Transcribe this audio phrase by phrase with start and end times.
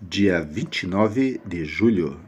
[0.00, 2.20] dia 29 de julho.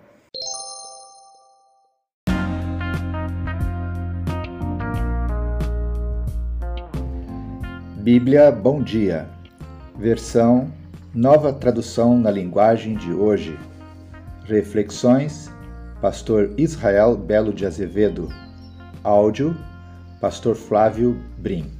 [7.98, 9.28] Bíblia Bom Dia,
[9.96, 10.72] versão
[11.14, 13.56] Nova Tradução na Linguagem de Hoje.
[14.46, 15.48] Reflexões,
[16.00, 18.28] Pastor Israel Belo de Azevedo.
[19.04, 19.56] Áudio,
[20.20, 21.79] Pastor Flávio Brim.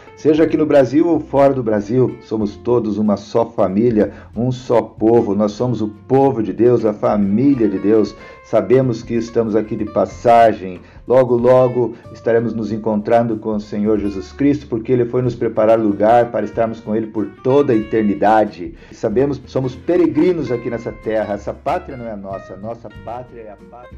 [0.21, 4.79] Seja aqui no Brasil ou fora do Brasil, somos todos uma só família, um só
[4.79, 5.33] povo.
[5.33, 8.15] Nós somos o povo de Deus, a família de Deus.
[8.43, 10.79] Sabemos que estamos aqui de passagem.
[11.07, 15.79] Logo, logo estaremos nos encontrando com o Senhor Jesus Cristo, porque Ele foi nos preparar
[15.79, 18.75] lugar para estarmos com Ele por toda a eternidade.
[18.91, 21.33] Sabemos que somos peregrinos aqui nessa terra.
[21.33, 23.97] Essa pátria não é a nossa, nossa pátria é a pátria.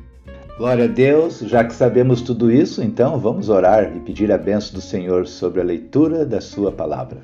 [0.55, 4.75] Glória a Deus, já que sabemos tudo isso, então vamos orar e pedir a benção
[4.75, 7.21] do Senhor sobre a leitura da Sua palavra.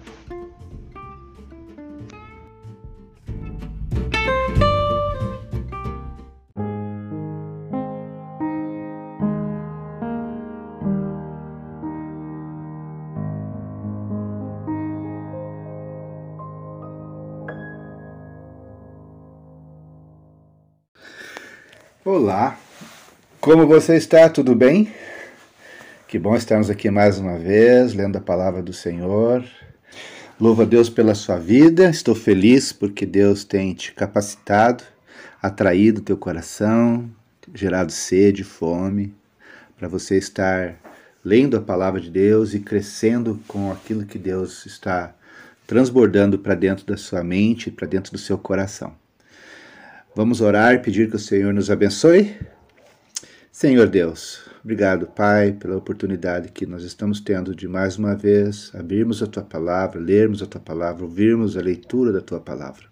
[22.04, 22.59] Olá,
[23.40, 24.30] como você está?
[24.30, 24.92] Tudo bem?
[26.08, 29.46] Que bom estarmos aqui mais uma vez, lendo a palavra do Senhor.
[30.40, 34.84] Louvo a Deus pela sua vida, estou feliz porque Deus tem te capacitado,
[35.42, 37.10] atraído teu coração,
[37.54, 39.14] gerado sede, fome,
[39.78, 40.76] para você estar
[41.24, 45.16] lendo a palavra de Deus e crescendo com aquilo que Deus está
[45.66, 48.94] transbordando para dentro da sua mente, para dentro do seu coração.
[50.16, 52.36] Vamos orar pedir que o Senhor nos abençoe.
[53.60, 59.22] Senhor Deus, obrigado, Pai, pela oportunidade que nós estamos tendo de mais uma vez abrirmos
[59.22, 62.86] a tua palavra, lermos a tua palavra, ouvirmos a leitura da tua palavra.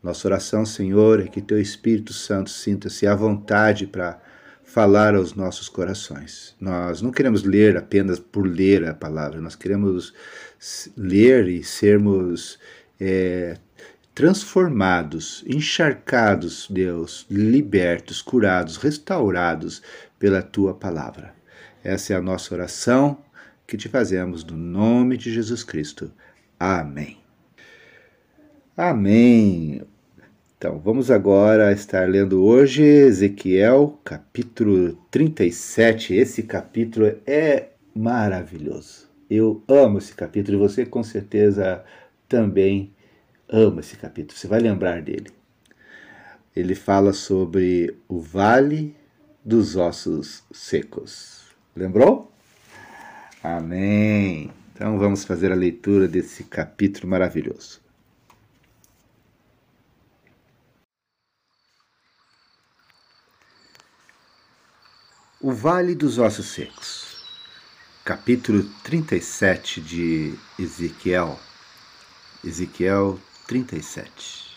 [0.00, 4.20] Nossa oração, Senhor, é que teu Espírito Santo sinta-se à vontade para
[4.62, 6.54] falar aos nossos corações.
[6.60, 10.14] Nós não queremos ler apenas por ler a palavra, nós queremos
[10.96, 12.56] ler e sermos
[13.00, 13.56] é,
[14.14, 19.82] transformados, encharcados, Deus, libertos, curados, restaurados
[20.18, 21.34] pela tua palavra.
[21.82, 23.18] Essa é a nossa oração
[23.66, 26.12] que te fazemos no nome de Jesus Cristo.
[26.60, 27.16] Amém.
[28.76, 29.82] Amém.
[30.56, 36.14] Então, vamos agora estar lendo hoje Ezequiel, capítulo 37.
[36.14, 39.08] Esse capítulo é maravilhoso.
[39.28, 41.82] Eu amo esse capítulo e você com certeza
[42.28, 42.92] também
[43.52, 45.30] ama esse capítulo, você vai lembrar dele.
[46.56, 48.96] Ele fala sobre o vale
[49.44, 51.42] dos ossos secos.
[51.76, 52.32] Lembrou?
[53.42, 54.50] Amém.
[54.74, 57.80] Então vamos fazer a leitura desse capítulo maravilhoso.
[65.40, 67.26] O Vale dos Ossos Secos,
[68.04, 71.36] capítulo 37 de Ezequiel.
[72.44, 74.56] Ezequiel 37.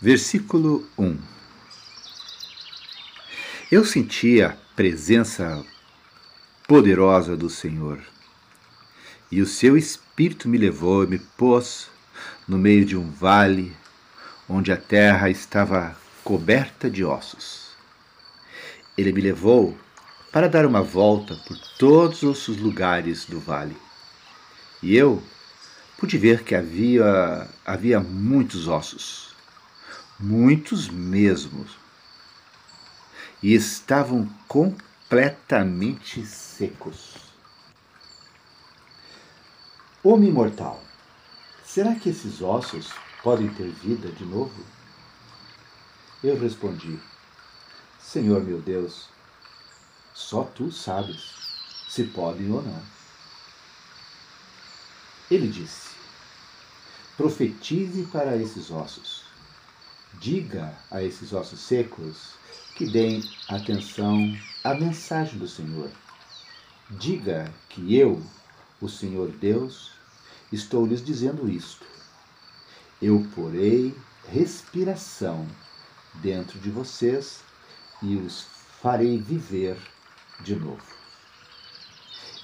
[0.00, 1.18] Versículo 1
[3.70, 5.64] Eu senti a presença
[6.66, 8.00] poderosa do Senhor,
[9.30, 11.88] e o seu Espírito me levou e me pôs
[12.48, 13.76] no meio de um vale
[14.48, 17.70] onde a terra estava coberta de ossos.
[18.96, 19.78] Ele me levou
[20.32, 23.76] para dar uma volta por todos os lugares do vale.
[24.82, 25.22] E eu
[26.00, 29.34] pude ver que havia, havia muitos ossos,
[30.18, 31.66] muitos mesmo,
[33.42, 37.16] e estavam completamente secos.
[40.02, 40.82] Homem mortal,
[41.62, 42.88] será que esses ossos
[43.22, 44.64] podem ter vida de novo?
[46.24, 46.98] Eu respondi:
[48.00, 49.10] Senhor meu Deus,
[50.14, 51.34] só tu sabes
[51.90, 52.99] se podem ou não.
[55.30, 55.90] Ele disse:
[57.16, 59.22] Profetize para esses ossos.
[60.20, 62.32] Diga a esses ossos secos
[62.74, 65.88] que deem atenção à mensagem do Senhor.
[66.90, 68.20] Diga que eu,
[68.80, 69.92] o Senhor Deus,
[70.50, 71.86] estou lhes dizendo isto.
[73.00, 73.96] Eu porei
[74.28, 75.46] respiração
[76.14, 77.44] dentro de vocês
[78.02, 78.46] e os
[78.82, 79.76] farei viver
[80.40, 80.82] de novo.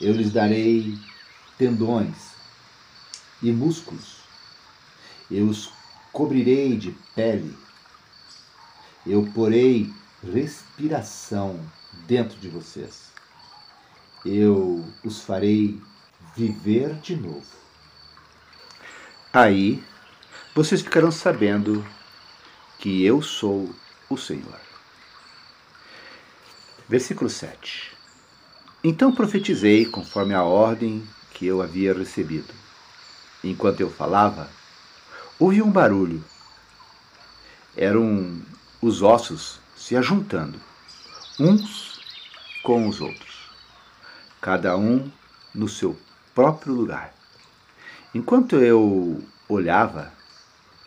[0.01, 0.97] Eu lhes darei
[1.59, 2.36] tendões
[3.43, 4.21] e músculos.
[5.31, 5.71] Eu os
[6.13, 7.57] cobrirei de pele.
[9.07, 9.93] Eu porei
[10.23, 11.61] respiração
[12.07, 13.13] dentro de vocês.
[14.25, 15.81] Eu os farei
[16.35, 17.47] viver de novo.
[19.33, 19.83] Aí
[20.55, 21.87] vocês ficarão sabendo
[22.79, 23.71] que eu sou
[24.09, 24.61] o Senhor.
[26.89, 27.93] Versículo 7.
[28.83, 32.55] Então profetizei conforme a ordem que eu havia recebido.
[33.51, 34.51] Enquanto eu falava,
[35.39, 36.25] ouvi um barulho.
[37.77, 38.43] Eram
[38.83, 40.59] os ossos se ajuntando,
[41.39, 42.01] uns
[42.63, 43.51] com os outros,
[44.41, 45.11] cada um
[45.55, 45.97] no seu
[46.35, 47.15] próprio lugar.
[48.15, 50.13] Enquanto eu olhava,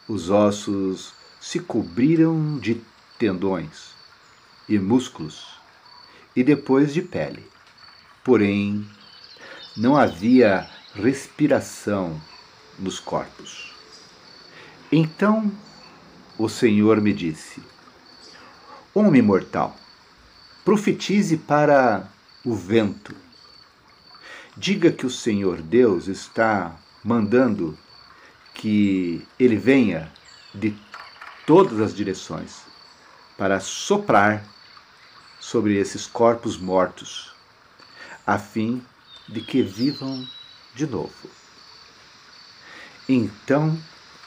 [0.07, 2.81] os ossos se cobriram de
[3.17, 3.89] tendões
[4.67, 5.45] e músculos
[6.35, 7.47] e depois de pele.
[8.23, 8.85] Porém,
[9.77, 12.19] não havia respiração
[12.79, 13.73] nos corpos.
[14.91, 15.51] Então
[16.37, 17.61] o Senhor me disse:
[18.93, 19.75] Homem mortal,
[20.65, 22.09] profetize para
[22.43, 23.15] o vento.
[24.57, 27.77] Diga que o Senhor Deus está mandando
[28.53, 30.11] que ele venha
[30.53, 30.75] de
[31.45, 32.61] todas as direções
[33.37, 34.43] para soprar
[35.39, 37.33] sobre esses corpos mortos,
[38.27, 38.83] a fim
[39.27, 40.27] de que vivam
[40.75, 41.38] de novo.
[43.11, 43.75] Então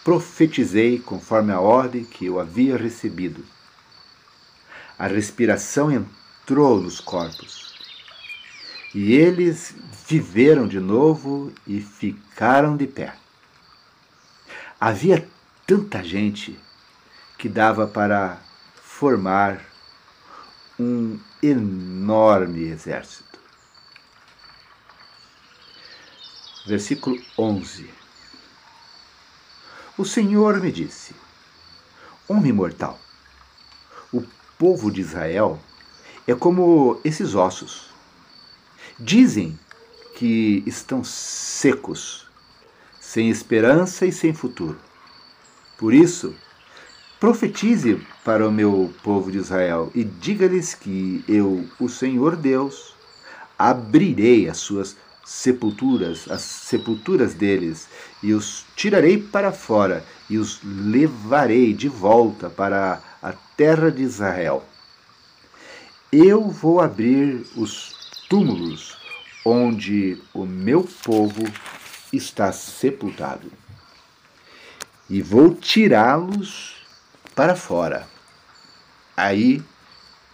[0.02, 3.44] profetizei conforme a ordem que eu havia recebido.
[4.98, 7.72] A respiração entrou nos corpos
[8.92, 9.72] e eles
[10.08, 13.14] viveram de novo e ficaram de pé.
[14.80, 15.28] Havia
[15.64, 16.58] tanta gente
[17.38, 18.42] que dava para
[18.74, 19.64] formar
[20.76, 23.38] um enorme exército.
[26.66, 28.01] Versículo 11.
[29.98, 31.14] O Senhor me disse:
[32.26, 32.98] Homem mortal,
[34.10, 34.22] o
[34.58, 35.60] povo de Israel
[36.26, 37.90] é como esses ossos.
[38.98, 39.58] Dizem
[40.16, 42.26] que estão secos
[42.98, 44.78] sem esperança e sem futuro.
[45.76, 46.34] Por isso,
[47.20, 52.94] profetize para o meu povo de Israel e diga-lhes que eu, o Senhor Deus,
[53.58, 54.96] abrirei as suas
[55.32, 57.88] sepulturas, as sepulturas deles,
[58.22, 64.64] e os tirarei para fora e os levarei de volta para a terra de Israel.
[66.12, 67.94] Eu vou abrir os
[68.28, 68.98] túmulos
[69.44, 71.42] onde o meu povo
[72.12, 73.50] está sepultado.
[75.08, 76.76] E vou tirá-los
[77.34, 78.06] para fora.
[79.16, 79.62] Aí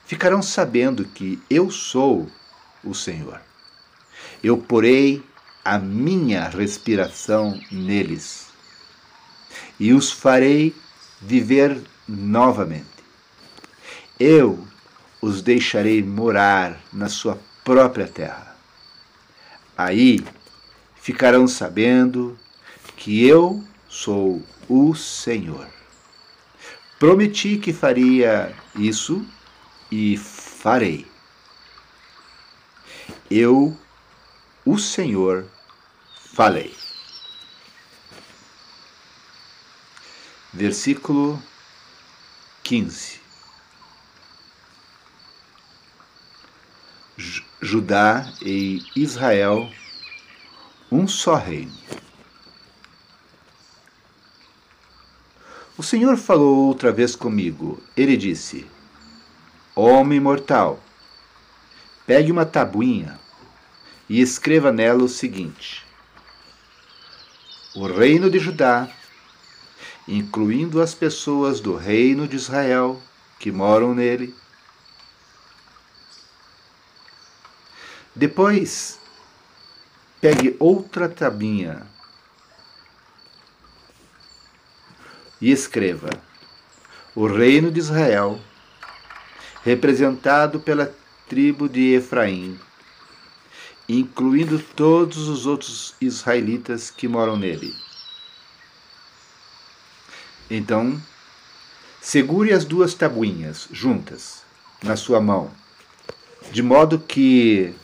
[0.04, 2.28] ficarão sabendo que eu sou
[2.84, 3.47] o Senhor.
[4.42, 5.22] Eu porei
[5.64, 8.48] a minha respiração neles
[9.78, 10.74] e os farei
[11.20, 12.86] viver novamente.
[14.18, 14.66] Eu
[15.20, 18.56] os deixarei morar na sua própria terra.
[19.76, 20.24] Aí
[20.96, 22.38] ficarão sabendo
[22.96, 25.66] que eu sou o Senhor.
[26.98, 29.24] Prometi que faria isso
[29.90, 31.06] e farei.
[33.30, 33.76] Eu,
[34.70, 35.46] o Senhor,
[36.34, 36.76] falei.
[40.52, 41.42] Versículo
[42.62, 43.18] 15.
[47.62, 49.72] Judá e Israel
[50.92, 51.72] um só reino.
[55.78, 57.82] O Senhor falou outra vez comigo.
[57.96, 58.70] Ele disse:
[59.74, 60.78] Homem mortal,
[62.06, 63.18] pegue uma tabuinha
[64.08, 65.84] e escreva nela o seguinte:
[67.74, 68.88] O reino de Judá,
[70.06, 73.00] incluindo as pessoas do reino de Israel
[73.38, 74.34] que moram nele.
[78.14, 78.98] Depois
[80.20, 81.86] pegue outra tabinha
[85.40, 86.10] e escreva:
[87.14, 88.40] O reino de Israel,
[89.62, 90.92] representado pela
[91.28, 92.58] tribo de Efraim,
[93.88, 97.74] incluindo todos os outros israelitas que moram nele.
[100.50, 101.00] Então,
[102.00, 104.42] segure as duas tabuinhas juntas
[104.82, 105.50] na sua mão,
[106.52, 107.74] de modo que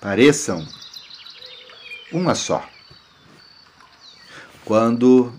[0.00, 0.66] pareçam
[2.12, 2.68] uma só.
[4.64, 5.32] Quando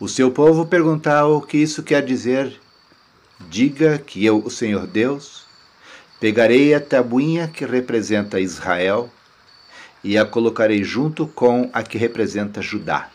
[0.00, 2.60] o seu povo perguntar o que isso quer dizer,
[3.48, 5.44] diga que eu, o Senhor Deus,
[6.18, 9.10] pegarei a tabuinha que representa Israel
[10.04, 13.10] e a colocarei junto com a que representa Judá.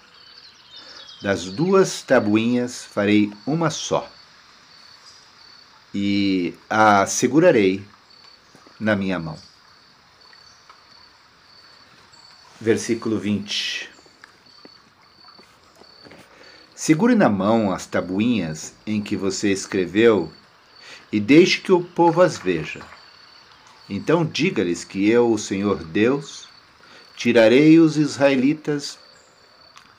[1.22, 4.10] Das duas tabuinhas farei uma só
[5.94, 7.84] e a segurarei
[8.80, 9.38] na minha mão.
[12.60, 13.90] Versículo 20.
[16.76, 20.32] Segure na mão as tabuinhas em que você escreveu
[21.12, 22.82] e deixe que o povo as veja.
[23.90, 26.49] Então diga-lhes que eu, o Senhor Deus,
[27.20, 28.98] tirarei os israelitas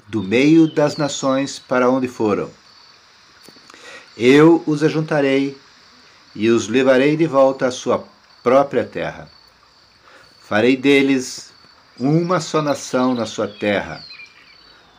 [0.08, 2.50] do meio das nações para onde foram.
[4.16, 5.54] Eu os ajuntarei
[6.34, 8.02] e os levarei de volta à sua
[8.42, 9.30] própria terra.
[10.40, 11.52] Farei deles
[11.98, 14.02] uma só nação na sua terra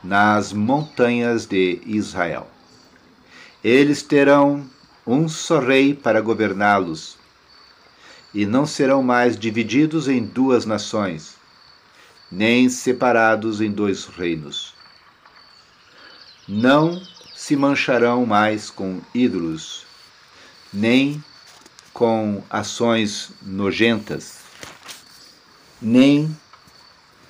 [0.04, 2.48] nas montanhas de Israel.
[3.64, 4.70] Eles terão
[5.08, 7.18] um só rei para governá-los,
[8.32, 11.41] e não serão mais divididos em duas nações,
[12.32, 14.74] nem separados em dois reinos.
[16.48, 17.02] Não
[17.36, 19.86] se mancharão mais com ídolos,
[20.72, 21.24] nem
[21.94, 24.40] com ações nojentas,
[25.82, 26.36] nem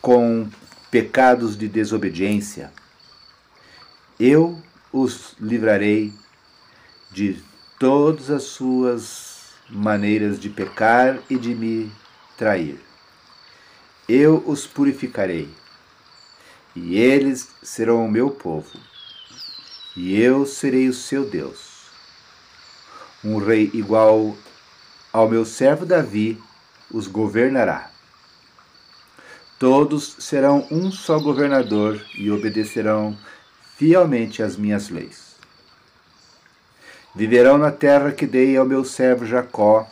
[0.02, 0.50] com
[0.90, 2.72] pecados de desobediência,
[4.20, 6.14] eu os livrarei
[7.12, 7.42] de
[7.80, 11.92] todas as suas maneiras de pecar e de me
[12.38, 12.91] trair.
[14.14, 15.50] Eu os purificarei,
[16.76, 18.78] e eles serão o meu povo,
[19.96, 21.86] e eu serei o seu Deus.
[23.24, 24.36] Um rei igual
[25.14, 26.38] ao meu servo Davi
[26.92, 27.90] os governará.
[29.58, 33.18] Todos serão um só governador e obedecerão
[33.78, 35.38] fielmente às minhas leis.
[37.16, 39.90] Viverão na terra que dei ao meu servo Jacó,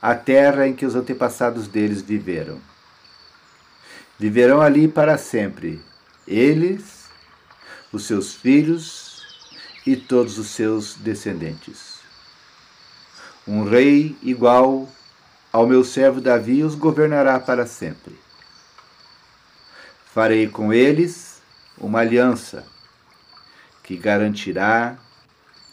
[0.00, 2.75] a terra em que os antepassados deles viveram.
[4.18, 5.80] Viverão ali para sempre,
[6.26, 7.04] eles,
[7.92, 9.22] os seus filhos
[9.86, 11.96] e todos os seus descendentes.
[13.46, 14.88] Um rei igual
[15.52, 18.18] ao meu servo Davi os governará para sempre.
[20.12, 21.42] Farei com eles
[21.78, 22.66] uma aliança
[23.82, 24.96] que garantirá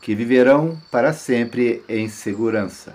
[0.02, 2.94] que viverão para sempre em segurança.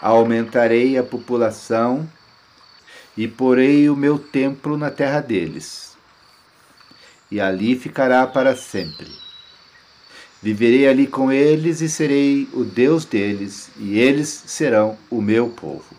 [0.00, 2.08] Aumentarei a população
[3.16, 5.96] e porei o meu templo na terra deles,
[7.30, 9.08] e ali ficará para sempre.
[10.42, 15.94] Viverei ali com eles e serei o Deus deles, e eles serão o meu povo.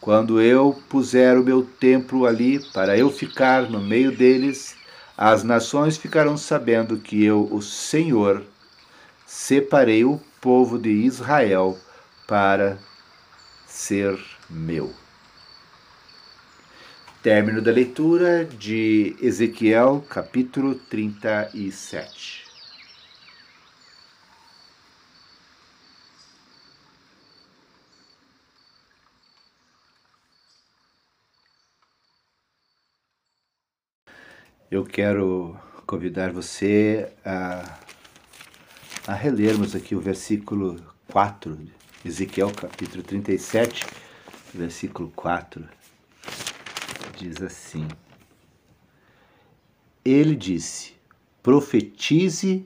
[0.00, 4.74] Quando eu puser o meu templo ali para eu ficar no meio deles,
[5.16, 8.42] as nações ficarão sabendo que eu, o Senhor,
[9.24, 11.78] separei o povo de Israel
[12.26, 12.78] para
[13.68, 14.18] ser
[14.50, 15.01] meu.
[17.22, 22.42] Término da leitura de Ezequiel, capítulo 37.
[34.72, 35.54] eu quero
[35.86, 37.78] convidar você a,
[39.06, 41.58] a relermos aqui o versículo 4,
[42.02, 43.86] Ezequiel capítulo 37,
[44.54, 45.81] versículo 4.
[47.16, 47.86] Diz assim:
[50.04, 50.94] Ele disse:
[51.42, 52.64] profetize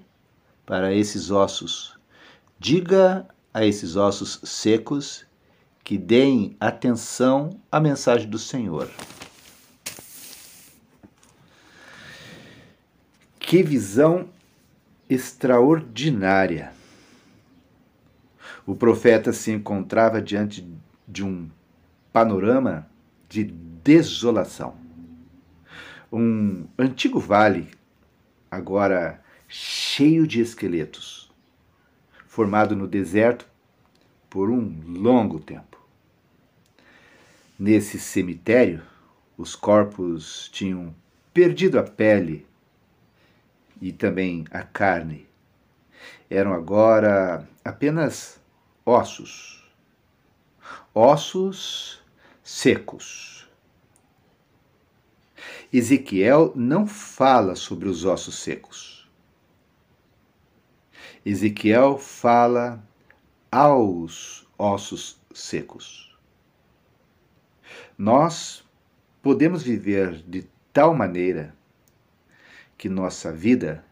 [0.64, 1.98] para esses ossos,
[2.58, 5.26] diga a esses ossos secos
[5.82, 8.90] que deem atenção à mensagem do Senhor.
[13.38, 14.28] Que visão
[15.08, 16.72] extraordinária!
[18.66, 20.68] O profeta se encontrava diante
[21.06, 21.48] de um
[22.12, 22.90] panorama
[23.28, 23.44] de
[23.86, 24.74] desolação.
[26.12, 27.68] Um antigo vale,
[28.50, 31.30] agora cheio de esqueletos,
[32.26, 33.46] formado no deserto
[34.28, 35.80] por um longo tempo.
[37.56, 38.82] Nesse cemitério,
[39.38, 40.92] os corpos tinham
[41.32, 42.44] perdido a pele
[43.80, 45.28] e também a carne
[46.28, 48.40] eram agora apenas
[48.84, 49.64] ossos,
[50.92, 52.02] ossos
[52.42, 53.35] secos.
[55.78, 59.06] Ezequiel não fala sobre os ossos secos.
[61.22, 62.82] Ezequiel fala
[63.52, 66.18] aos ossos secos.
[67.98, 68.64] Nós
[69.20, 71.54] podemos viver de tal maneira
[72.78, 73.84] que nossa vida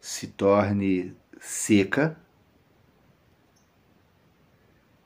[0.00, 2.18] se torne seca,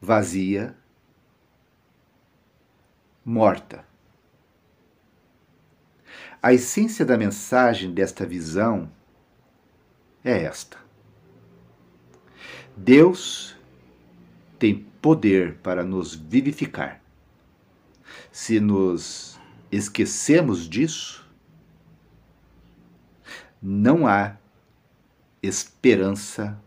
[0.01, 0.75] vazia,
[3.23, 3.86] morta.
[6.43, 8.91] A essência da mensagem desta visão
[10.25, 10.77] é esta:
[12.77, 13.57] Deus
[14.59, 17.01] tem poder para nos vivificar.
[18.31, 19.39] Se nos
[19.71, 21.27] esquecemos disso,
[23.61, 24.37] não há
[25.43, 26.61] esperança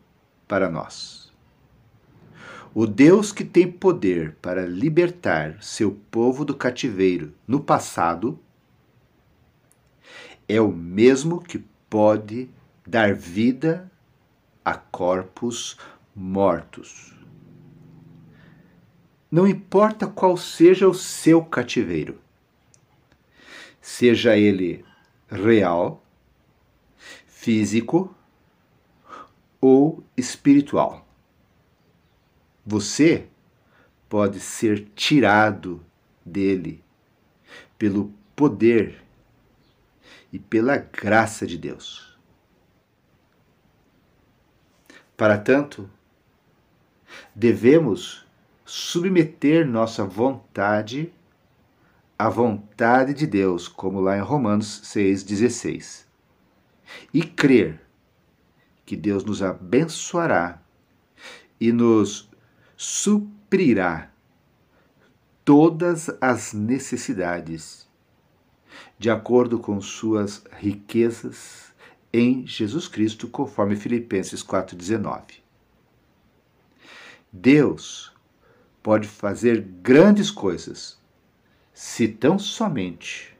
[0.47, 1.31] para nós.
[2.73, 8.39] O Deus que tem poder para libertar seu povo do cativeiro no passado
[10.50, 12.50] é o mesmo que pode
[12.86, 13.89] dar vida
[14.65, 15.77] a corpos
[16.15, 17.13] mortos.
[19.29, 22.20] Não importa qual seja o seu cativeiro,
[23.79, 24.84] seja ele
[25.29, 26.03] real,
[27.27, 28.15] físico
[29.62, 31.08] ou espiritual.
[32.65, 33.27] Você
[34.10, 35.86] pode ser tirado
[36.25, 36.84] dele
[37.77, 39.09] pelo poder
[40.31, 42.17] e pela graça de Deus.
[45.17, 45.89] Para tanto,
[47.36, 48.25] devemos
[48.65, 51.12] submeter nossa vontade
[52.17, 56.05] à vontade de Deus, como lá em Romanos 6,16,
[57.13, 57.81] e crer
[58.86, 60.62] que Deus nos abençoará
[61.59, 62.29] e nos
[62.77, 64.12] suprirá
[65.43, 67.88] todas as necessidades
[69.00, 71.74] de acordo com suas riquezas
[72.12, 75.39] em Jesus Cristo, conforme Filipenses 4,19.
[77.32, 78.12] Deus
[78.84, 81.00] pode fazer grandes coisas
[81.73, 83.38] se tão somente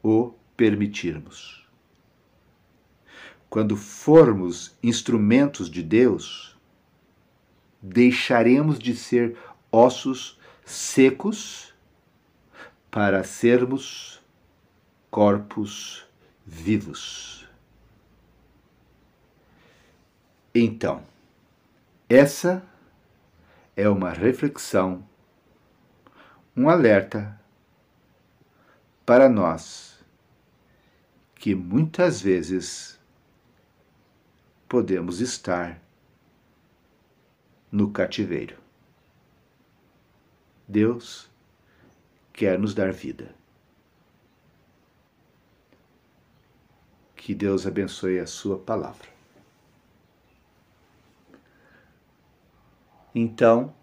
[0.00, 1.66] o permitirmos.
[3.50, 6.56] Quando formos instrumentos de Deus,
[7.82, 9.36] deixaremos de ser
[9.72, 11.74] ossos secos
[12.90, 14.17] para sermos
[15.18, 16.06] corpos
[16.46, 17.44] vivos.
[20.54, 21.02] Então,
[22.08, 22.62] essa
[23.74, 25.04] é uma reflexão,
[26.56, 27.36] um alerta
[29.04, 29.98] para nós
[31.34, 32.96] que muitas vezes
[34.68, 35.82] podemos estar
[37.72, 38.56] no cativeiro.
[40.68, 41.28] Deus
[42.32, 43.37] quer nos dar vida.
[47.28, 49.06] Que Deus abençoe a sua palavra.
[53.14, 53.74] Então,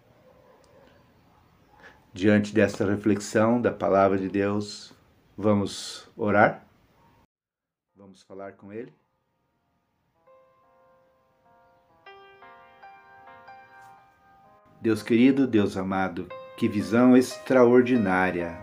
[2.12, 4.92] diante desta reflexão da palavra de Deus,
[5.36, 6.66] vamos orar?
[7.94, 8.92] Vamos falar com Ele?
[14.80, 18.58] Deus querido, Deus amado, que visão extraordinária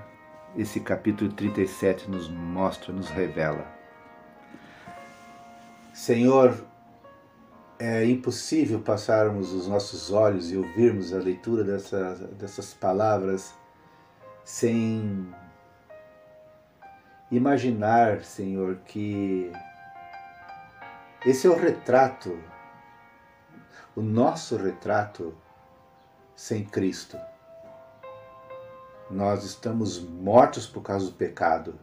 [0.58, 3.73] esse capítulo 37 nos mostra, nos revela.
[5.94, 6.66] Senhor,
[7.78, 13.54] é impossível passarmos os nossos olhos e ouvirmos a leitura dessa, dessas palavras
[14.44, 15.32] sem
[17.30, 19.52] imaginar, Senhor, que
[21.24, 22.40] esse é o retrato,
[23.96, 25.32] o nosso retrato
[26.36, 27.18] sem Cristo.
[29.12, 31.80] Nós estamos mortos por causa do pecado.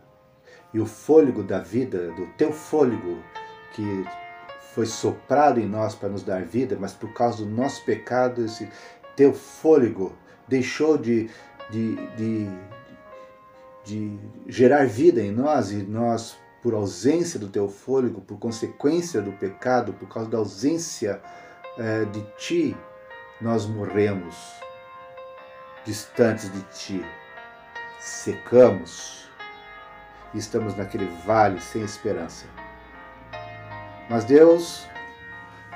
[0.75, 3.23] E o fôlego da vida, do teu fôlego
[3.73, 4.05] que
[4.75, 8.69] foi soprado em nós para nos dar vida, mas por causa do nosso pecado, esse
[9.17, 10.13] teu fôlego
[10.47, 11.29] deixou de,
[11.71, 12.49] de, de,
[13.85, 19.33] de gerar vida em nós e nós, por ausência do teu fôlego, por consequência do
[19.33, 21.21] pecado, por causa da ausência
[21.79, 22.77] é, de ti,
[23.41, 24.37] nós morremos
[25.85, 27.05] distantes de ti,
[27.99, 29.29] secamos
[30.35, 32.47] e estamos naquele vale sem esperança.
[34.11, 34.89] Mas Deus,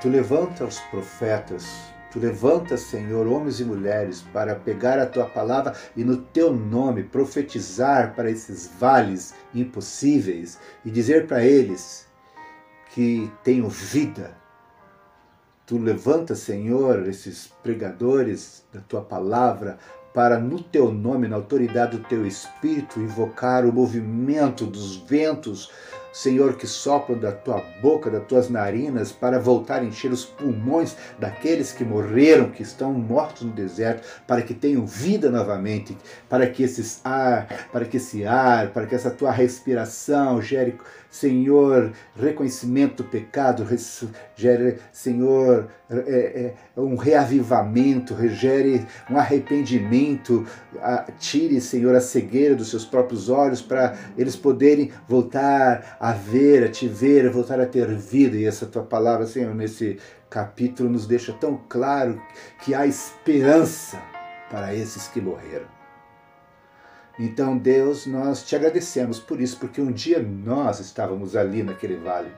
[0.03, 1.65] tu levanta os profetas,
[2.11, 7.05] tu levanta, Senhor, homens e mulheres para pegar a tua palavra e no teu nome
[7.05, 12.09] profetizar para esses vales impossíveis e dizer para eles
[12.93, 14.37] que tenham vida.
[15.65, 19.79] Tu levanta, Senhor, esses pregadores da tua palavra
[20.13, 25.71] para, no teu nome, na autoridade do teu espírito, invocar o movimento dos ventos
[26.15, 30.97] Senhor, que sopram da tua boca, das tuas narinas, para voltar a encher os pulmões
[31.19, 35.99] daqueles que morreram, que estão mortos no deserto, para que tenham vida novamente,
[36.29, 40.79] para que esses ar, para que esse ar, para que essa tua respiração gere,
[41.15, 43.65] Senhor, reconhecimento do pecado,
[44.35, 50.45] gere, Senhor, é, é, um reavivamento, gere um arrependimento,
[51.21, 56.69] tire, Senhor, a cegueira dos seus próprios olhos para eles poderem voltar a ver, a
[56.69, 58.37] te ver, a voltar a ter vida.
[58.37, 59.99] E essa tua palavra, Senhor, nesse
[60.29, 62.21] capítulo nos deixa tão claro
[62.65, 64.03] que há esperança
[64.51, 65.74] para esses que morreram.
[67.19, 72.33] Então, Deus, nós te agradecemos por isso, porque um dia nós estávamos ali naquele vale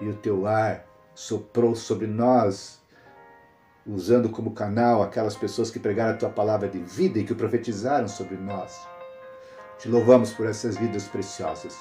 [0.00, 2.80] e o teu ar soprou sobre nós,
[3.86, 8.08] usando como canal aquelas pessoas que pregaram a tua palavra de vida e que profetizaram
[8.08, 8.80] sobre nós.
[9.78, 11.76] Te louvamos por essas vidas preciosas.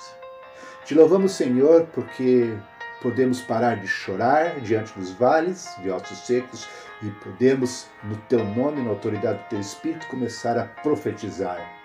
[0.86, 2.58] Te louvamos, Senhor, porque
[3.02, 6.68] podemos parar de chorar diante dos vales, de ossos secos,
[7.02, 11.81] e podemos, no teu nome, na autoridade do teu Espírito, começar a profetizar.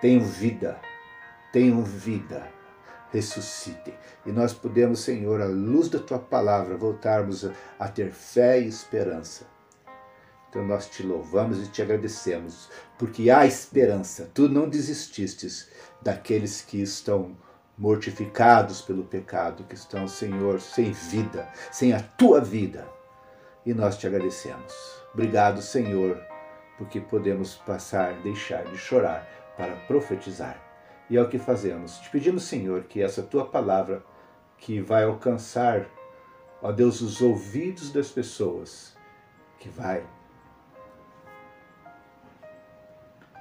[0.00, 0.80] Tenham vida,
[1.52, 2.46] tenham vida,
[3.12, 3.94] ressuscitem.
[4.24, 9.46] E nós podemos, Senhor, à luz da tua palavra, voltarmos a ter fé e esperança.
[10.48, 14.30] Então nós te louvamos e te agradecemos, porque há esperança.
[14.32, 15.68] Tu não desististes
[16.00, 17.36] daqueles que estão
[17.76, 22.88] mortificados pelo pecado, que estão, Senhor, sem vida, sem a tua vida.
[23.66, 24.72] E nós te agradecemos.
[25.12, 26.20] Obrigado, Senhor,
[26.78, 30.62] porque podemos passar, deixar de chorar para profetizar.
[31.10, 31.98] E é o que fazemos.
[31.98, 34.04] Te pedimos, Senhor, que essa tua palavra,
[34.56, 35.86] que vai alcançar,
[36.62, 38.96] ó Deus, os ouvidos das pessoas,
[39.58, 40.06] que vai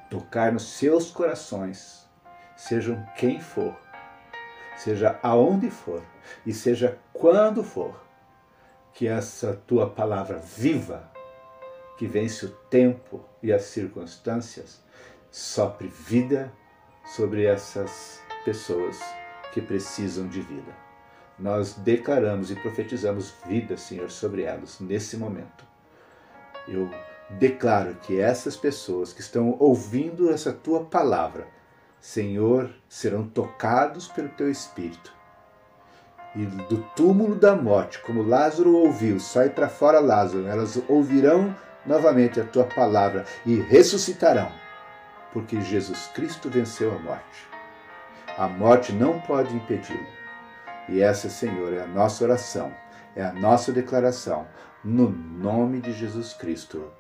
[0.09, 2.09] tocar nos seus corações,
[2.55, 3.77] sejam quem for,
[4.75, 6.01] seja aonde for
[6.45, 8.01] e seja quando for,
[8.93, 11.11] que essa tua palavra viva,
[11.97, 14.81] que vence o tempo e as circunstâncias,
[15.31, 16.51] sopre vida
[17.05, 18.99] sobre essas pessoas
[19.53, 20.75] que precisam de vida.
[21.37, 25.65] Nós declaramos e profetizamos vida, Senhor, sobre elas nesse momento.
[26.67, 26.89] Eu
[27.29, 31.47] declaro que essas pessoas que estão ouvindo essa tua palavra
[31.99, 35.13] Senhor, serão tocados pelo teu Espírito.
[36.35, 42.39] E do túmulo da morte, como Lázaro ouviu, sai para fora Lázaro, elas ouvirão novamente
[42.39, 44.51] a tua palavra e ressuscitarão,
[45.37, 47.47] porque Jesus Cristo venceu a morte.
[48.39, 50.03] A morte não pode impedi-lo.
[50.89, 52.73] E essa, Senhor, é a nossa oração,
[53.15, 54.47] é a nossa declaração,
[54.83, 56.91] no nome de Jesus Cristo.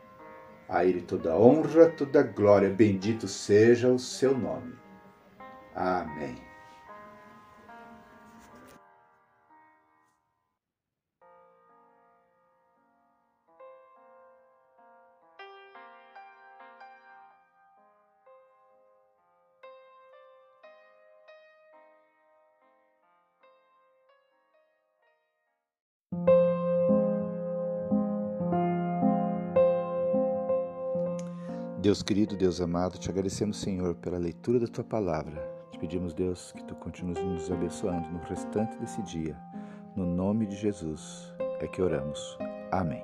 [0.69, 4.75] A Ele toda honra, toda glória, bendito seja o seu nome.
[5.73, 6.46] Amém.
[31.87, 35.41] Deus querido, Deus amado, te agradecemos, Senhor, pela leitura da tua palavra.
[35.71, 39.37] Te pedimos, Deus, que tu continues nos abençoando no restante desse dia.
[39.95, 42.37] No nome de Jesus é que oramos.
[42.73, 43.01] Amém.